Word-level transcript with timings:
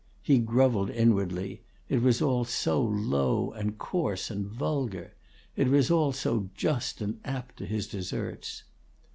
He 0.23 0.39
grovelled 0.39 0.89
inwardly; 0.89 1.61
it 1.87 2.01
was 2.01 2.23
all 2.23 2.43
so 2.43 2.81
low 2.83 3.51
and 3.51 3.77
coarse 3.77 4.31
and 4.31 4.47
vulgar; 4.47 5.13
it 5.55 5.67
was 5.67 5.91
all 5.91 6.11
so 6.11 6.49
just 6.55 7.01
and 7.01 7.19
apt 7.23 7.57
to 7.57 7.67
his 7.67 7.85
deserts. 7.87 8.63